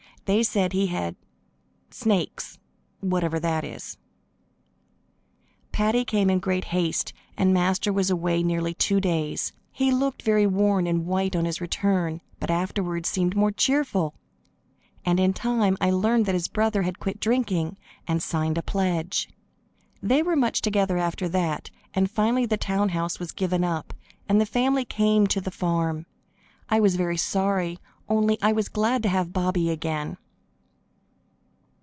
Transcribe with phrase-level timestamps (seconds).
[0.25, 1.15] They said he had
[1.89, 2.57] "snakes,"
[3.01, 3.97] whatever that is.
[5.73, 9.51] Paddy came in great haste, and Master was away nearly two days.
[9.71, 14.13] He looked very worn and white on his return, but afterward seemed more cheerful,
[15.03, 17.75] and in time I learned that his brother had quit drinking
[18.07, 19.27] and signed a pledge.
[20.03, 23.91] They were much together after that, and finally the town house was given up,
[24.29, 26.05] and the family came to the farm.
[26.69, 30.17] I was very sorry, only I was glad to have Bobby again.